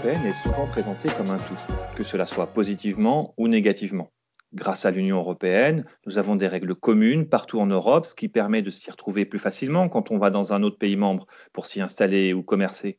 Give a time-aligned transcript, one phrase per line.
[0.00, 1.60] européenne est souvent présentée comme un tout,
[1.94, 4.10] que cela soit positivement ou négativement.
[4.54, 8.62] Grâce à l'Union européenne, nous avons des règles communes partout en Europe, ce qui permet
[8.62, 11.82] de s'y retrouver plus facilement quand on va dans un autre pays membre pour s'y
[11.82, 12.98] installer ou commercer.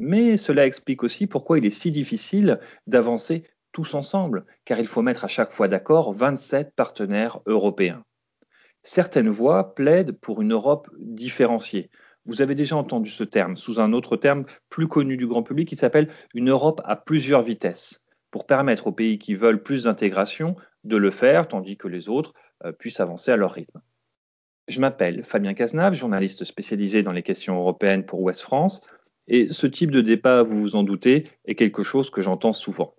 [0.00, 5.02] Mais cela explique aussi pourquoi il est si difficile d'avancer tous ensemble, car il faut
[5.02, 8.02] mettre à chaque fois d'accord 27 partenaires européens.
[8.82, 11.90] Certaines voix plaident pour une Europe différenciée.
[12.30, 15.66] Vous avez déjà entendu ce terme sous un autre terme plus connu du grand public
[15.66, 20.54] qui s'appelle une Europe à plusieurs vitesses, pour permettre aux pays qui veulent plus d'intégration
[20.84, 22.32] de le faire, tandis que les autres
[22.64, 23.80] euh, puissent avancer à leur rythme.
[24.68, 28.80] Je m'appelle Fabien Cazenave, journaliste spécialisé dans les questions européennes pour Ouest France,
[29.26, 32.94] et ce type de débat, vous vous en doutez, est quelque chose que j'entends souvent.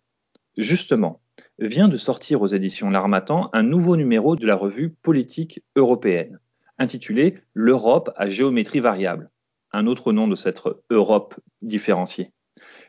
[0.57, 1.21] Justement,
[1.57, 6.37] vient de sortir aux éditions L'Armatan un nouveau numéro de la revue politique européenne,
[6.81, 9.29] intitulé L'Europe à géométrie variable,
[9.71, 12.31] un autre nom de cette Europe différenciée.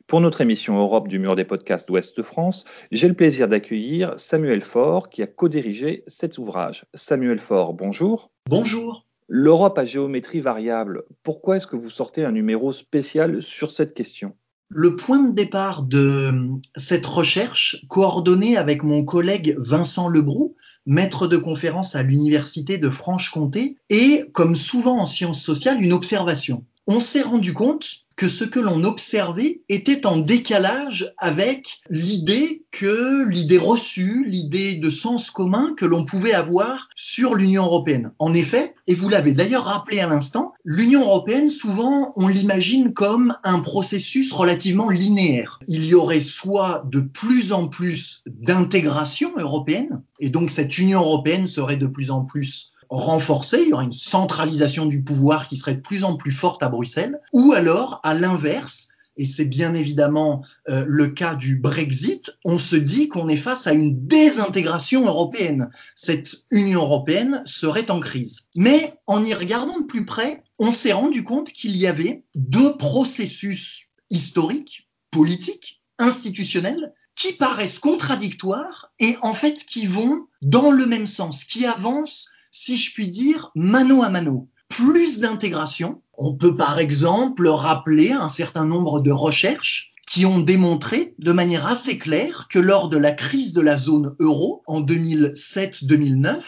[0.07, 4.15] Pour notre émission Europe du mur des podcasts d'Ouest de France, j'ai le plaisir d'accueillir
[4.17, 6.87] Samuel Faure qui a co-dirigé cet ouvrage.
[6.95, 8.31] Samuel Faure, bonjour.
[8.49, 9.07] Bonjour.
[9.29, 14.35] L'Europe à géométrie variable, pourquoi est-ce que vous sortez un numéro spécial sur cette question?
[14.75, 16.33] Le point de départ de
[16.77, 20.57] cette recherche, coordonnée avec mon collègue Vincent Lebroux,
[20.87, 26.65] maître de conférence à l'Université de Franche-Comté, est, comme souvent en sciences sociales, une observation.
[26.89, 33.29] On s'est rendu compte que ce que l'on observait était en décalage avec l'idée que,
[33.29, 38.13] l'idée reçue, l'idée de sens commun que l'on pouvait avoir sur l'Union européenne.
[38.19, 43.35] En effet, et vous l'avez d'ailleurs rappelé à l'instant, l'Union européenne, souvent, on l'imagine comme
[43.45, 45.61] un processus relativement linéaire.
[45.69, 51.47] Il y aurait soit de plus en plus d'intégration européenne, et donc cette Union européenne
[51.47, 55.75] serait de plus en plus renforcée, il y aura une centralisation du pouvoir qui serait
[55.75, 60.45] de plus en plus forte à Bruxelles, ou alors, à l'inverse, et c'est bien évidemment
[60.69, 65.71] euh, le cas du Brexit, on se dit qu'on est face à une désintégration européenne.
[65.97, 68.43] Cette Union européenne serait en crise.
[68.55, 72.77] Mais en y regardant de plus près, on s'est rendu compte qu'il y avait deux
[72.77, 81.07] processus historiques, politiques, institutionnels, qui paraissent contradictoires et en fait qui vont dans le même
[81.07, 84.49] sens, qui avancent si je puis dire, mano à mano.
[84.69, 86.01] Plus d'intégration.
[86.17, 91.67] On peut par exemple rappeler un certain nombre de recherches qui ont démontré de manière
[91.67, 96.43] assez claire que lors de la crise de la zone euro en 2007-2009,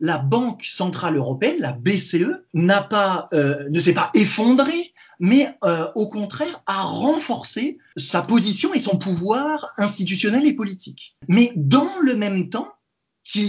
[0.00, 5.86] la Banque centrale européenne, la BCE, n'a pas, euh, ne s'est pas effondrée, mais euh,
[5.94, 11.16] au contraire a renforcé sa position et son pouvoir institutionnel et politique.
[11.28, 12.68] Mais dans le même temps,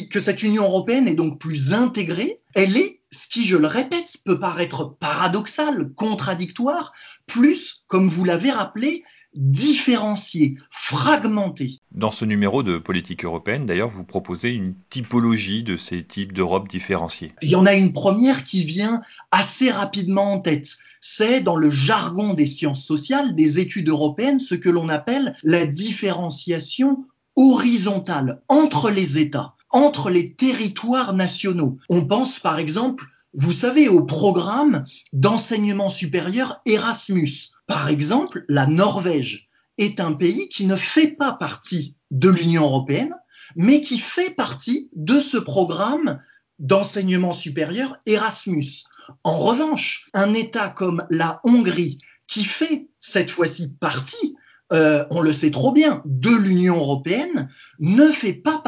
[0.10, 4.18] que cette Union européenne est donc plus intégrée, elle est, ce qui, je le répète,
[4.26, 6.92] peut paraître paradoxal, contradictoire,
[7.26, 9.04] plus, comme vous l'avez rappelé,
[9.36, 11.80] différenciée, fragmentée.
[11.92, 16.68] Dans ce numéro de politique européenne, d'ailleurs, vous proposez une typologie de ces types d'Europe
[16.68, 17.32] différenciées.
[17.42, 19.02] Il y en a une première qui vient
[19.32, 20.78] assez rapidement en tête.
[21.02, 25.68] C'est dans le jargon des sciences sociales, des études européennes, ce que l'on appelle la
[25.68, 27.06] différenciation
[27.36, 31.78] horizontale entre les États entre les territoires nationaux.
[31.90, 37.52] On pense par exemple, vous savez, au programme d'enseignement supérieur Erasmus.
[37.68, 43.14] Par exemple, la Norvège est un pays qui ne fait pas partie de l'Union européenne,
[43.56, 46.22] mais qui fait partie de ce programme
[46.60, 48.84] d'enseignement supérieur Erasmus.
[49.24, 54.36] En revanche, un État comme la Hongrie, qui fait cette fois-ci partie
[54.74, 57.50] euh, on le sait trop bien, de l'Union européenne
[57.80, 58.60] ne fait pas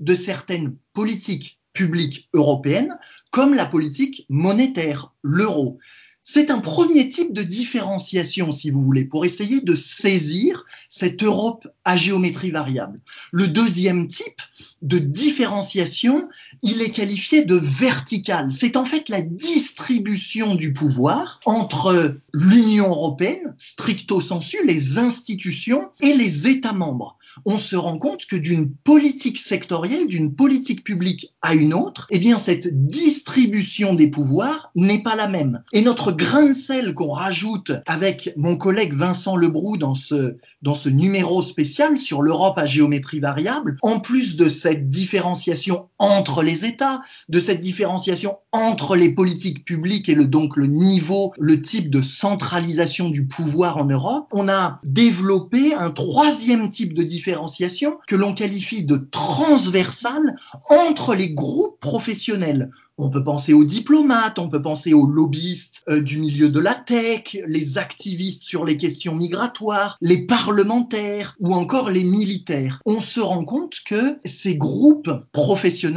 [0.00, 2.98] de certaines politiques publiques européennes
[3.30, 5.78] comme la politique monétaire, l'euro.
[6.24, 11.66] C'est un premier type de différenciation, si vous voulez, pour essayer de saisir cette Europe
[11.84, 13.00] à géométrie variable.
[13.32, 14.40] Le deuxième type
[14.82, 16.28] de différenciation,
[16.62, 18.52] il est qualifié de vertical.
[18.52, 26.12] C'est en fait la distribution du pouvoir entre l'Union européenne, stricto sensu, les institutions et
[26.12, 31.54] les États membres on se rend compte que d'une politique sectorielle, d'une politique publique à
[31.54, 35.62] une autre, eh bien cette distribution des pouvoirs n'est pas la même.
[35.72, 40.74] Et notre grain de sel qu'on rajoute avec mon collègue Vincent Lebroux dans ce, dans
[40.74, 46.64] ce numéro spécial sur l'Europe à géométrie variable, en plus de cette différenciation entre les
[46.64, 51.90] États, de cette différenciation entre les politiques publiques et le, donc le niveau, le type
[51.90, 58.16] de centralisation du pouvoir en Europe, on a développé un troisième type de différenciation que
[58.16, 60.34] l'on qualifie de transversale
[60.70, 62.70] entre les groupes professionnels.
[62.98, 66.74] On peut penser aux diplomates, on peut penser aux lobbyistes euh, du milieu de la
[66.74, 72.80] tech, les activistes sur les questions migratoires, les parlementaires ou encore les militaires.
[72.86, 75.91] On se rend compte que ces groupes professionnels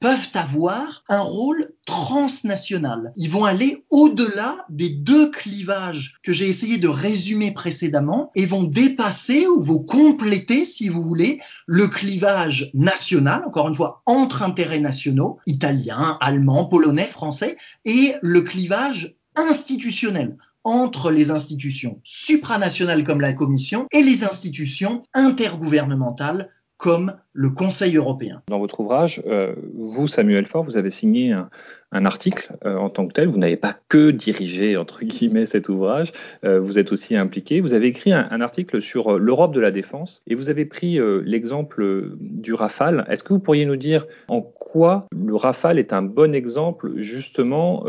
[0.00, 3.12] peuvent avoir un rôle transnational.
[3.16, 8.64] Ils vont aller au-delà des deux clivages que j'ai essayé de résumer précédemment et vont
[8.64, 14.80] dépasser ou vont compléter, si vous voulez, le clivage national, encore une fois, entre intérêts
[14.80, 23.32] nationaux, italiens, allemands, polonais, français, et le clivage institutionnel entre les institutions supranationales comme la
[23.32, 28.42] Commission et les institutions intergouvernementales comme le Conseil européen.
[28.48, 31.48] Dans votre ouvrage, euh, vous, Samuel Faure, vous avez signé un,
[32.04, 33.28] article euh, en tant que tel.
[33.28, 36.12] Vous n'avez pas que dirigé, entre guillemets, cet ouvrage.
[36.44, 37.60] Euh, vous êtes aussi impliqué.
[37.60, 42.10] Vous avez écrit un, article sur l'Europe de la défense et vous avez pris l'exemple
[42.20, 43.06] du Rafale.
[43.08, 47.84] Est-ce que vous pourriez nous dire en quoi le Rafale est un bon exemple, justement,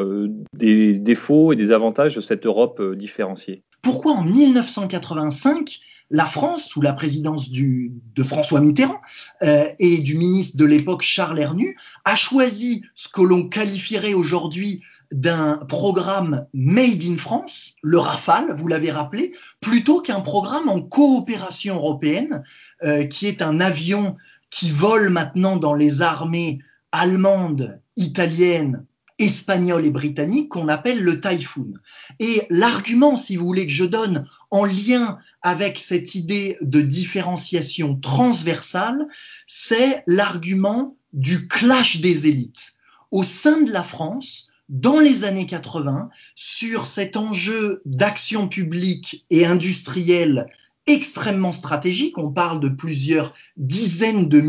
[0.53, 3.63] des défauts et des avantages de cette Europe différenciée?
[3.87, 5.79] Pourquoi en 1985
[6.09, 8.99] la France, sous la présidence de François Mitterrand
[9.43, 14.83] euh, et du ministre de l'époque Charles Hernu, a choisi ce que l'on qualifierait aujourd'hui
[15.09, 21.77] d'un programme Made in France, le Rafale, vous l'avez rappelé, plutôt qu'un programme en coopération
[21.77, 22.43] européenne,
[22.83, 24.17] euh, qui est un avion
[24.49, 26.59] qui vole maintenant dans les armées
[26.91, 28.85] allemandes, italiennes,
[29.19, 31.73] espagnol et britannique qu'on appelle le Typhoon.
[32.19, 37.95] Et l'argument, si vous voulez, que je donne en lien avec cette idée de différenciation
[37.95, 39.07] transversale,
[39.47, 42.73] c'est l'argument du clash des élites.
[43.11, 49.45] Au sein de la France, dans les années 80, sur cet enjeu d'action publique et
[49.45, 50.47] industrielle
[50.87, 54.39] extrêmement stratégique, on parle de plusieurs dizaines de,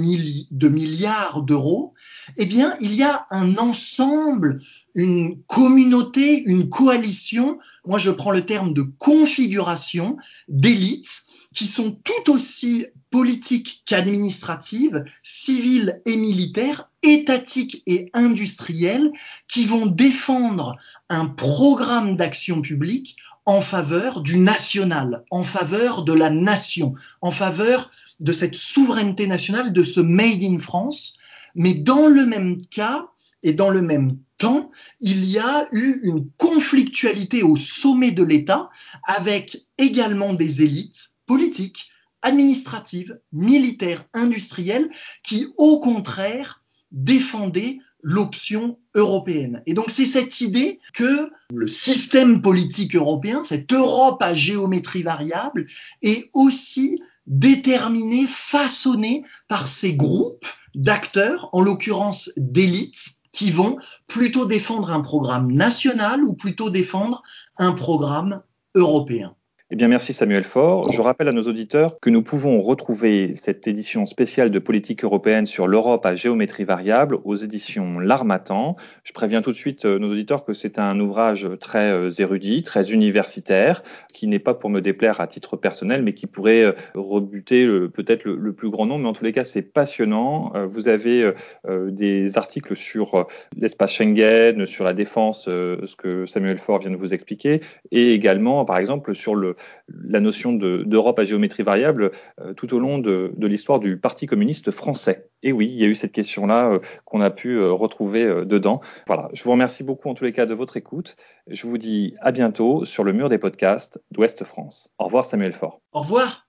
[0.69, 1.95] milliards d'euros,
[2.37, 4.61] eh bien, il y a un ensemble,
[4.95, 10.17] une communauté, une coalition, moi je prends le terme de configuration
[10.49, 11.25] d'élites
[11.59, 19.11] qui sont tout aussi politiques qu'administratives, civiles et militaires, étatiques et industrielles,
[19.49, 20.77] qui vont défendre
[21.09, 27.91] un programme d'action publique en faveur du national, en faveur de la nation, en faveur
[28.21, 31.17] de cette souveraineté nationale, de ce Made in France.
[31.57, 33.09] Mais dans le même cas
[33.43, 34.71] et dans le même temps,
[35.01, 38.71] il y a eu une conflictualité au sommet de l'État
[39.09, 41.91] avec également des élites politiques,
[42.23, 44.91] administratives, militaires, industrielles,
[45.23, 46.61] qui au contraire
[46.91, 49.63] défendaient l'option européenne.
[49.67, 55.67] Et donc c'est cette idée que le système politique européen, cette Europe à géométrie variable,
[56.03, 64.91] est aussi déterminé, façonné par ces groupes d'acteurs, en l'occurrence d'élites, qui vont plutôt défendre
[64.91, 67.23] un programme national ou plutôt défendre
[67.59, 68.43] un programme
[68.75, 69.35] européen.
[69.71, 70.91] Eh bien, merci Samuel Faure.
[70.91, 75.45] Je rappelle à nos auditeurs que nous pouvons retrouver cette édition spéciale de politique européenne
[75.45, 78.77] sur l'Europe à géométrie variable aux éditions L'Armatan.
[79.05, 82.63] Je préviens tout de suite euh, nos auditeurs que c'est un ouvrage très euh, érudit,
[82.63, 83.83] très universitaire,
[84.15, 88.25] qui n'est pas pour me déplaire à titre personnel, mais qui pourrait euh, rebuter peut-être
[88.25, 89.03] le, plus grand nombre.
[89.03, 90.55] Mais en tous les cas, c'est passionnant.
[90.67, 91.31] Vous avez
[91.69, 93.27] des articles sur
[93.57, 98.65] l'espace Schengen, sur la défense, ce que Samuel Faure vient de vous expliquer, et également,
[98.65, 99.57] par exemple, sur le
[99.89, 102.11] la notion d'Europe à géométrie variable
[102.41, 105.29] euh, tout au long de, l'histoire du Parti communiste français.
[105.43, 108.81] Et oui, il y a eu cette question-là euh, qu'on a pu euh, retrouver dedans.
[109.07, 111.17] Voilà, je vous remercie beaucoup en tous les cas de votre écoute.
[111.47, 114.91] Je vous dis à bientôt sur le mur des podcasts d'Ouest France.
[114.99, 115.81] Au revoir Samuel Faure.
[115.93, 116.47] Au revoir.